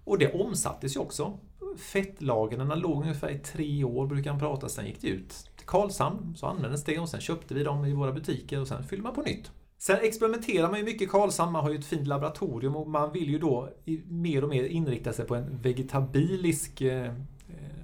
Och 0.05 0.19
det 0.19 0.33
omsattes 0.33 0.97
ju 0.97 1.01
också. 1.01 1.39
Fettlagren 1.77 2.69
låg 2.69 3.03
ungefär 3.03 3.31
i 3.31 3.39
tre 3.39 3.85
år 3.85 4.07
brukar 4.07 4.31
man 4.31 4.41
prata, 4.41 4.69
sen 4.69 4.87
gick 4.87 5.01
det 5.01 5.09
ut 5.09 5.31
till 5.57 5.67
Karlshamn, 5.67 6.37
så 6.37 6.47
användes 6.47 6.85
det 6.85 6.99
och 6.99 7.09
sen 7.09 7.21
köpte 7.21 7.55
vi 7.55 7.65
dem 7.65 7.85
i 7.85 7.93
våra 7.93 8.13
butiker 8.13 8.61
och 8.61 8.69
sen 8.69 8.85
fyllde 8.85 9.03
man 9.03 9.15
på 9.15 9.23
nytt. 9.23 9.51
Sen 9.87 9.99
experimenterar 10.03 10.71
man 10.71 10.79
ju 10.79 10.85
mycket 10.85 11.03
i 11.03 11.07
Karlshamn, 11.07 11.53
man 11.53 11.65
har 11.65 11.71
ju 11.71 11.79
ett 11.79 11.85
fint 11.85 12.07
laboratorium 12.07 12.77
och 12.77 12.89
man 12.89 13.13
vill 13.13 13.31
ju 13.31 13.39
då 13.39 13.69
mer 14.09 14.45
och 14.45 14.51
mer 14.51 14.65
inrikta 14.65 15.13
sig 15.13 15.27
på 15.27 15.35
en 15.35 15.59
vegetabilisk 15.63 16.81
eh, 16.81 17.05
eh, 17.05 17.13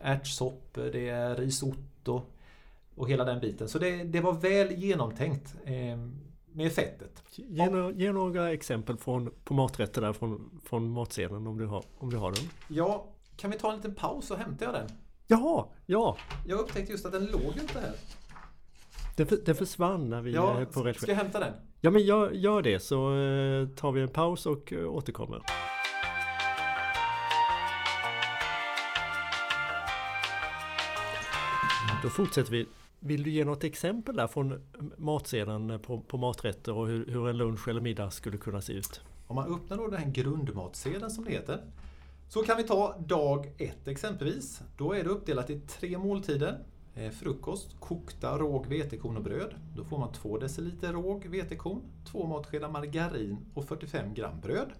ärtsoppor, 0.02 0.90
det 0.92 1.08
är 1.08 1.36
risotto, 1.36 2.22
och 2.94 3.10
hela 3.10 3.24
den 3.24 3.40
biten. 3.40 3.68
Så 3.68 3.78
det, 3.78 4.04
det 4.04 4.20
var 4.20 4.32
väl 4.32 4.72
genomtänkt 4.72 5.54
eh, 5.64 5.98
med 6.52 6.72
fettet. 6.72 7.22
Ge, 7.36 7.92
ge, 7.94 8.12
några 8.12 8.52
exempel 8.52 8.96
från, 8.96 9.30
på 9.44 9.54
maträtter 9.54 10.00
där 10.00 10.12
från, 10.12 10.60
från 10.64 10.90
matsedeln 10.90 11.46
om 11.46 11.58
du, 11.58 11.66
har, 11.66 11.84
om 11.98 12.10
du 12.10 12.16
har 12.16 12.32
den. 12.32 12.44
Ja, 12.68 13.06
kan 13.36 13.50
vi 13.50 13.58
ta 13.58 13.70
en 13.70 13.76
liten 13.76 13.94
paus 13.94 14.26
så 14.26 14.36
hämtar 14.36 14.66
jag 14.66 14.74
den? 14.74 14.88
Jaha, 15.26 15.66
ja! 15.86 16.16
Jag 16.46 16.60
upptäckte 16.60 16.92
just 16.92 17.06
att 17.06 17.12
den 17.12 17.26
låg 17.26 17.56
inte 17.60 17.80
här. 17.80 17.92
Den, 19.16 19.26
för, 19.26 19.36
den 19.36 19.54
försvann 19.54 20.10
när 20.10 20.22
vi 20.22 20.32
ja, 20.32 20.60
är 20.60 20.64
på 20.64 20.82
rätt 20.82 21.00
Ska 21.00 21.10
jag 21.10 21.16
hämta 21.16 21.40
den? 21.40 21.52
Ja 21.80 21.90
men 21.90 22.02
gör, 22.02 22.30
gör 22.30 22.62
det 22.62 22.80
så 22.80 23.16
eh, 23.16 23.68
tar 23.68 23.92
vi 23.92 24.02
en 24.02 24.08
paus 24.08 24.46
och 24.46 24.72
eh, 24.72 24.86
återkommer. 24.86 25.42
Då 32.02 32.10
fortsätter 32.10 32.50
vi 32.50 32.66
vill 32.98 33.22
du 33.22 33.30
ge 33.30 33.44
något 33.44 33.64
exempel 33.64 34.16
där 34.16 34.26
från 34.26 34.60
matsedeln 34.96 35.80
på, 35.80 36.00
på 36.00 36.16
maträtter 36.16 36.72
och 36.72 36.86
hur, 36.86 37.06
hur, 37.06 37.28
en 37.28 37.36
lunch 37.36 37.68
eller 37.68 37.80
middag 37.80 38.10
skulle 38.10 38.38
kunna 38.38 38.60
se 38.60 38.72
ut? 38.72 39.00
Om 39.26 39.36
man 39.36 39.54
öppnar 39.54 39.76
då 39.76 39.86
den 39.86 40.00
här 40.00 40.10
grundmatsedeln 40.10 41.10
som 41.10 41.24
det 41.24 41.30
heter. 41.30 41.60
Så 42.34 42.42
kan 42.42 42.56
vi 42.56 42.62
ta 42.62 42.98
dag 42.98 43.52
ett 43.58 43.88
exempelvis. 43.88 44.62
Då 44.76 44.92
är 44.92 45.04
det 45.04 45.10
uppdelat 45.10 45.50
i 45.50 45.60
tre 45.60 45.98
måltider. 45.98 46.64
Eh, 46.94 47.10
frukost, 47.10 47.80
kokta 47.80 48.38
råg, 48.38 48.66
vetekorn 48.66 49.16
och 49.16 49.22
bröd. 49.22 49.54
Då 49.76 49.84
får 49.84 49.98
man 49.98 50.12
2 50.12 50.38
deciliter 50.38 50.92
råg, 50.92 51.26
vetekorn, 51.26 51.82
2 52.12 52.26
matskedar 52.26 52.68
margarin 52.68 53.36
och 53.54 53.64
45 53.64 54.14
gram 54.14 54.40
bröd. 54.40 54.72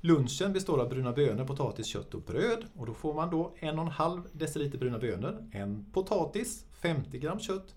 Lunchen 0.00 0.52
består 0.52 0.80
av 0.80 0.88
bruna 0.88 1.12
bönor, 1.12 1.44
potatis, 1.44 1.86
kött 1.86 2.14
och 2.14 2.22
bröd. 2.22 2.64
Och 2.76 2.86
då 2.86 2.94
får 2.94 3.14
man 3.14 3.30
då 3.30 3.54
1,5 3.60 4.22
deciliter 4.32 4.78
bruna 4.78 4.98
bönor, 4.98 5.50
en 5.52 5.86
potatis, 5.92 6.66
50 6.72 7.18
gram 7.18 7.40
kött, 7.40 7.74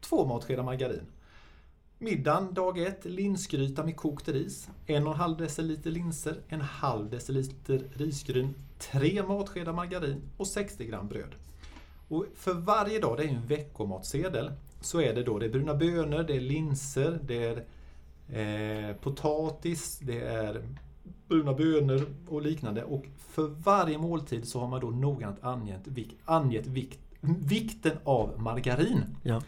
2 0.00 0.26
matskedar 0.26 0.62
margarin. 0.62 1.06
Middagen 1.98 2.54
dag 2.54 2.78
1, 2.78 3.04
linsgryta 3.04 3.84
med 3.84 3.96
kokt 3.96 4.28
ris, 4.28 4.68
1,5 4.86 5.38
deciliter 5.38 5.90
linser, 5.90 6.40
en 6.48 6.60
halv 6.60 7.10
deciliter 7.10 7.82
risgryn, 7.94 8.54
tre 8.78 9.22
matskedar 9.22 9.72
margarin 9.72 10.22
och 10.36 10.46
60 10.46 10.84
gram 10.84 11.08
bröd. 11.08 11.34
Och 12.08 12.26
för 12.34 12.54
varje 12.54 12.98
dag, 12.98 13.16
det 13.16 13.24
är 13.24 13.28
en 13.28 13.46
veckomatsedel, 13.46 14.52
så 14.80 15.00
är 15.00 15.14
det 15.14 15.22
då 15.22 15.38
det 15.38 15.46
är 15.46 15.50
bruna 15.50 15.74
bönor, 15.74 16.22
det 16.22 16.36
är 16.36 16.40
linser, 16.40 17.18
det 17.22 17.64
är 18.28 18.90
eh, 18.90 18.96
potatis, 18.96 19.98
det 20.02 20.20
är 20.20 20.62
bruna 21.28 21.54
bönor 21.54 22.06
och 22.28 22.42
liknande. 22.42 22.84
Och 22.84 23.04
för 23.18 23.46
varje 23.46 23.98
måltid 23.98 24.48
så 24.48 24.60
har 24.60 24.68
man 24.68 24.80
då 24.80 24.90
noggrant 24.90 25.44
angett, 25.44 25.88
angett 26.24 26.66
vikt, 26.66 27.00
vikten 27.20 27.98
av 28.04 28.42
margarin. 28.42 29.16
Ja. 29.22 29.42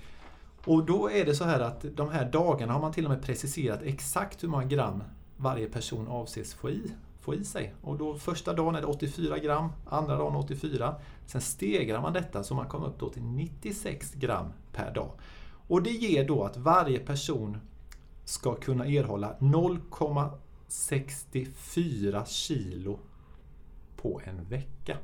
Och 0.68 0.86
då 0.86 1.10
är 1.10 1.24
det 1.24 1.34
så 1.34 1.44
här 1.44 1.60
att 1.60 1.84
de 1.96 2.10
här 2.10 2.24
dagarna 2.24 2.72
har 2.72 2.80
man 2.80 2.92
till 2.92 3.04
och 3.04 3.10
med 3.10 3.22
preciserat 3.22 3.82
exakt 3.82 4.42
hur 4.42 4.48
många 4.48 4.64
gram 4.64 5.02
varje 5.36 5.68
person 5.68 6.08
avses 6.08 6.54
få 6.54 6.70
i, 6.70 6.92
få 7.20 7.34
i 7.34 7.44
sig. 7.44 7.74
Och 7.82 7.98
då 7.98 8.14
första 8.14 8.52
dagen 8.52 8.74
är 8.74 8.80
det 8.80 8.86
84 8.86 9.38
gram, 9.38 9.68
andra 9.86 10.16
dagen 10.16 10.36
84. 10.36 10.94
Sen 11.26 11.40
stegrar 11.40 12.00
man 12.00 12.12
detta 12.12 12.44
så 12.44 12.54
man 12.54 12.68
kommer 12.68 12.86
upp 12.86 12.98
då 12.98 13.08
till 13.08 13.22
96 13.22 14.14
gram 14.14 14.46
per 14.72 14.94
dag. 14.94 15.10
Och 15.68 15.82
det 15.82 15.90
ger 15.90 16.24
då 16.24 16.44
att 16.44 16.56
varje 16.56 16.98
person 16.98 17.58
ska 18.24 18.54
kunna 18.54 18.86
erhålla 18.86 19.36
0,64 19.38 22.24
kilo 22.26 22.98
på 23.96 24.20
en 24.24 24.44
vecka. 24.44 24.96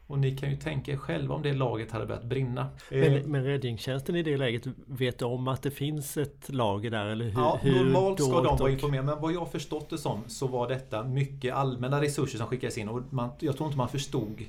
Och 0.06 0.18
ni 0.18 0.36
kan 0.36 0.50
ju 0.50 0.56
tänka 0.56 0.92
er 0.92 0.96
själva 0.96 1.34
om 1.34 1.42
det 1.42 1.52
lagret 1.52 1.90
hade 1.90 2.06
börjat 2.06 2.24
brinna. 2.24 2.68
Eh, 2.90 3.12
Men, 3.12 3.30
men 3.30 3.44
räddningstjänsten 3.44 4.16
i 4.16 4.22
det 4.22 4.36
läget 4.36 4.62
vet 4.86 5.22
om 5.22 5.48
att 5.48 5.62
det 5.62 5.70
finns 5.70 6.16
ett 6.16 6.52
lager 6.52 6.90
där 6.90 7.06
eller 7.06 7.24
hur? 7.24 7.32
Ja, 7.32 7.58
hur 7.62 7.84
normalt 7.84 8.22
ska 8.22 8.42
de 8.42 8.56
vara 8.56 8.70
informerade 8.70 9.06
men 9.06 9.20
vad 9.20 9.32
jag 9.32 9.52
förstått 9.52 9.90
det 9.90 9.98
som 9.98 10.20
så 10.26 10.46
var 10.46 10.68
detta 10.68 11.04
mycket 11.04 11.54
allmänna 11.54 12.00
resurser 12.00 12.38
som 12.38 12.46
skickades 12.46 12.78
in 12.78 12.88
och 12.88 13.12
man, 13.12 13.30
jag 13.40 13.56
tror 13.56 13.66
inte 13.66 13.78
man 13.78 13.88
förstod 13.88 14.44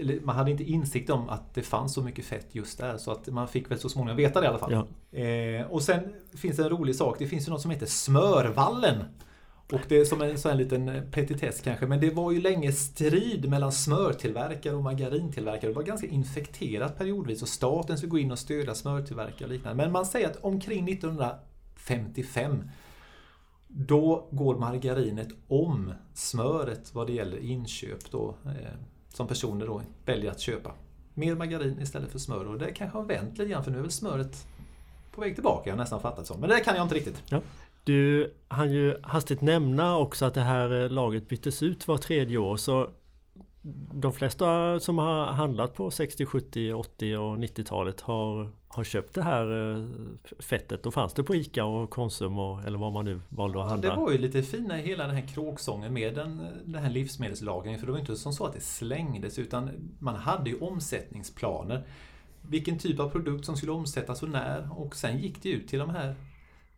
eller 0.00 0.20
man 0.20 0.36
hade 0.36 0.50
inte 0.50 0.64
insikt 0.64 1.10
om 1.10 1.28
att 1.28 1.54
det 1.54 1.62
fanns 1.62 1.94
så 1.94 2.02
mycket 2.02 2.24
fett 2.24 2.54
just 2.54 2.78
där 2.78 2.96
så 2.96 3.10
att 3.12 3.26
man 3.26 3.48
fick 3.48 3.70
väl 3.70 3.78
så 3.78 3.88
småningom 3.88 4.16
veta 4.16 4.40
det 4.40 4.46
i 4.46 4.48
alla 4.48 4.58
fall. 4.58 4.72
Ja. 4.72 5.18
Eh, 5.18 5.66
och 5.66 5.82
sen 5.82 6.00
finns 6.36 6.56
det 6.56 6.62
en 6.62 6.68
rolig 6.68 6.96
sak, 6.96 7.16
det 7.18 7.26
finns 7.26 7.48
ju 7.48 7.52
något 7.52 7.62
som 7.62 7.70
heter 7.70 7.86
smörvallen. 7.86 9.04
Och 9.72 9.80
det 9.88 9.98
är 9.98 10.04
som 10.04 10.22
en 10.22 10.38
sån 10.38 10.56
liten 10.56 11.10
petitess 11.10 11.60
kanske, 11.60 11.86
men 11.86 12.00
det 12.00 12.10
var 12.10 12.32
ju 12.32 12.40
länge 12.40 12.72
strid 12.72 13.48
mellan 13.48 13.72
smörtillverkare 13.72 14.74
och 14.74 14.82
margarintillverkare. 14.82 15.70
Det 15.70 15.76
var 15.76 15.82
ganska 15.82 16.06
infekterat 16.06 16.98
periodvis 16.98 17.42
och 17.42 17.48
staten 17.48 17.96
skulle 17.96 18.10
gå 18.10 18.18
in 18.18 18.32
och 18.32 18.38
stödja 18.38 18.74
smörtillverkare 18.74 19.44
och 19.44 19.50
liknande. 19.50 19.82
Men 19.82 19.92
man 19.92 20.06
säger 20.06 20.30
att 20.30 20.36
omkring 20.36 20.88
1955 20.88 22.70
då 23.68 24.28
går 24.30 24.58
margarinet 24.58 25.28
om 25.48 25.92
smöret 26.14 26.94
vad 26.94 27.06
det 27.06 27.12
gäller 27.12 27.38
inköp 27.38 28.10
då, 28.10 28.34
eh, 28.44 28.74
som 29.14 29.26
personer 29.26 29.66
då 29.66 29.82
väljer 30.04 30.30
att 30.30 30.40
köpa. 30.40 30.72
Mer 31.14 31.34
margarin 31.34 31.80
istället 31.80 32.12
för 32.12 32.18
smör 32.18 32.48
och 32.48 32.58
det 32.58 32.72
kanske 32.72 32.98
har 32.98 33.04
vänt 33.04 33.38
lite 33.38 33.50
grann 33.50 33.64
för 33.64 33.70
nu 33.70 33.78
är 33.78 33.82
väl 33.82 33.90
smöret 33.90 34.46
på 35.12 35.20
väg 35.20 35.34
tillbaka, 35.34 35.70
jag 35.70 35.76
har 35.76 35.82
nästan 35.82 36.00
fattat 36.00 36.26
så. 36.26 36.34
Men 36.38 36.50
det 36.50 36.60
kan 36.60 36.76
jag 36.76 36.84
inte 36.84 36.94
riktigt. 36.94 37.22
Du 37.84 38.34
hann 38.48 38.72
ju 38.72 39.00
hastigt 39.02 39.40
nämna 39.40 39.98
också 39.98 40.24
att 40.24 40.34
det 40.34 40.40
här 40.40 40.82
eh, 40.82 40.90
laget 40.90 41.28
byttes 41.28 41.62
ut 41.62 41.88
var 41.88 41.98
tredje 41.98 42.38
år 42.38 42.56
så 42.56 42.90
de 43.92 44.12
flesta 44.12 44.80
som 44.80 44.98
har 44.98 45.26
handlat 45.26 45.74
på 45.74 45.90
60, 45.90 46.26
70, 46.26 46.72
80 46.72 47.16
och 47.16 47.36
90-talet 47.36 48.00
har, 48.00 48.50
har 48.72 48.84
köpt 48.84 49.14
det 49.14 49.22
här 49.22 49.74
eh, 49.76 49.84
fettet. 50.38 50.82
Då 50.82 50.90
fanns 50.90 51.14
det 51.14 51.22
på 51.22 51.34
ICA 51.34 51.64
och 51.64 51.90
Konsum 51.90 52.38
och, 52.38 52.64
eller 52.64 52.78
vad 52.78 52.92
man 52.92 53.04
nu 53.04 53.20
valde 53.28 53.58
att 53.62 53.82
Det 53.82 53.88
handla. 53.88 54.04
var 54.04 54.10
ju 54.12 54.18
lite 54.18 54.42
fina 54.42 54.78
i 54.80 54.82
hela 54.82 55.06
den 55.06 55.16
här 55.16 55.26
kråksången 55.26 55.92
med 55.92 56.14
den, 56.14 56.46
den 56.64 56.82
här 56.82 56.90
livsmedelslagringen. 56.90 57.80
För 57.80 57.86
det 57.86 57.92
var 57.92 57.98
inte 57.98 58.16
som 58.16 58.32
så 58.32 58.46
att 58.46 58.52
det 58.52 58.60
slängdes 58.60 59.38
utan 59.38 59.70
man 59.98 60.16
hade 60.16 60.50
ju 60.50 60.58
omsättningsplaner. 60.60 61.82
Vilken 62.42 62.78
typ 62.78 63.00
av 63.00 63.08
produkt 63.10 63.44
som 63.44 63.56
skulle 63.56 63.72
omsättas 63.72 64.22
och 64.22 64.28
när. 64.28 64.68
Och 64.80 64.96
sen 64.96 65.18
gick 65.18 65.42
det 65.42 65.48
ut 65.48 65.68
till 65.68 65.78
de 65.78 65.90
här 65.90 66.14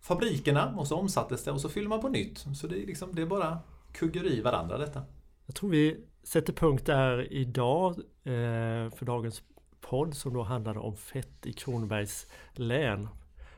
fabrikerna 0.00 0.74
och 0.78 0.86
så 0.86 0.96
omsattes 0.96 1.44
det 1.44 1.50
och 1.52 1.60
så 1.60 1.68
fyller 1.68 1.88
man 1.88 2.00
på 2.00 2.08
nytt. 2.08 2.44
Så 2.54 2.66
det 2.66 2.82
är, 2.82 2.86
liksom, 2.86 3.14
det 3.14 3.22
är 3.22 3.26
bara 3.26 3.58
kuggar 3.92 4.26
i 4.26 4.40
varandra 4.40 4.78
detta. 4.78 5.02
Jag 5.46 5.54
tror 5.54 5.70
vi 5.70 5.96
sätter 6.22 6.52
punkt 6.52 6.86
där 6.86 7.32
idag 7.32 7.90
eh, 8.24 8.90
för 8.90 9.04
dagens 9.04 9.42
podd 9.90 10.14
som 10.14 10.34
då 10.34 10.42
handlade 10.42 10.78
om 10.78 10.96
fett 10.96 11.46
i 11.46 11.52
Kronobergs 11.52 12.26
län. 12.52 13.08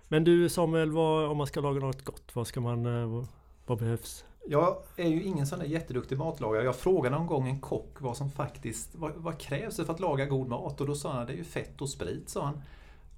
Men 0.08 0.24
du 0.24 0.48
Samuel, 0.48 0.92
vad, 0.92 1.30
om 1.30 1.36
man 1.36 1.46
ska 1.46 1.60
laga 1.60 1.80
något 1.80 2.04
gott, 2.04 2.30
vad 2.32 2.46
ska 2.46 2.60
man, 2.60 2.86
eh, 2.86 3.24
vad, 3.66 3.78
behövs? 3.78 4.24
Jag 4.46 4.76
är 4.96 5.08
ju 5.08 5.22
ingen 5.22 5.46
sån 5.46 5.58
där 5.58 5.66
jätteduktig 5.66 6.18
matlagare. 6.18 6.64
Jag 6.64 6.76
frågade 6.76 7.16
någon 7.16 7.26
gång 7.26 7.48
en 7.48 7.60
kock 7.60 7.96
vad 7.98 8.16
som 8.16 8.30
faktiskt 8.30 8.94
vad, 8.94 9.12
vad 9.16 9.38
krävs 9.38 9.76
för 9.76 9.92
att 9.92 10.00
laga 10.00 10.26
god 10.26 10.48
mat? 10.48 10.80
Och 10.80 10.86
då 10.86 10.94
sa 10.94 11.12
han 11.12 11.26
det 11.26 11.32
är 11.32 11.36
ju 11.36 11.44
fett 11.44 11.80
och 11.80 11.88
sprit, 11.88 12.28
sa 12.28 12.44
han. 12.44 12.62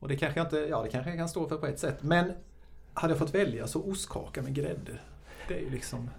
Och 0.00 0.08
det 0.08 0.16
kanske 0.16 0.40
inte, 0.40 0.56
ja 0.56 0.82
det 0.82 0.88
kanske 0.88 1.10
jag 1.10 1.18
kan 1.18 1.28
stå 1.28 1.48
för 1.48 1.56
på 1.56 1.66
ett 1.66 1.78
sätt. 1.78 2.02
Men 2.02 2.32
hade 2.94 3.12
jag 3.12 3.18
fått 3.18 3.34
välja 3.34 3.66
så 3.66 3.82
ostkaka 3.82 4.42
med 4.42 4.54
grädde. 4.54 4.98
Det 5.48 5.54
är 5.54 5.60
ju 5.60 5.70
liksom, 5.70 6.10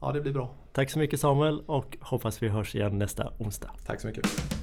ja 0.00 0.12
det 0.12 0.20
blir 0.20 0.32
bra. 0.32 0.50
Tack 0.72 0.90
så 0.90 0.98
mycket 0.98 1.20
Samuel 1.20 1.62
och 1.66 1.96
hoppas 2.00 2.42
vi 2.42 2.48
hörs 2.48 2.74
igen 2.74 2.98
nästa 2.98 3.32
onsdag. 3.38 3.70
Tack 3.86 4.00
så 4.00 4.06
mycket. 4.06 4.61